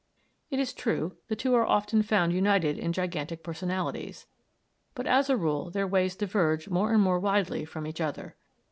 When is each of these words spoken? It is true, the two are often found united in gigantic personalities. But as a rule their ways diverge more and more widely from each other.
It 0.49 0.57
is 0.59 0.73
true, 0.73 1.17
the 1.27 1.35
two 1.35 1.53
are 1.53 1.63
often 1.63 2.01
found 2.01 2.33
united 2.33 2.79
in 2.79 2.91
gigantic 2.91 3.43
personalities. 3.43 4.25
But 4.95 5.05
as 5.05 5.29
a 5.29 5.37
rule 5.37 5.69
their 5.69 5.85
ways 5.85 6.15
diverge 6.15 6.67
more 6.69 6.91
and 6.91 7.03
more 7.03 7.19
widely 7.19 7.65
from 7.65 7.85
each 7.85 8.01
other. 8.01 8.35